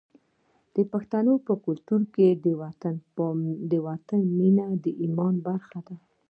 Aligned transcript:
د 0.75 0.77
پښتنو 0.91 1.33
په 1.47 1.53
کلتور 1.65 2.01
کې 2.15 2.27
د 3.71 3.73
وطن 3.89 4.21
مینه 4.37 4.67
د 4.83 4.85
ایمان 5.01 5.35
برخه 5.47 5.79
ده. 5.87 5.95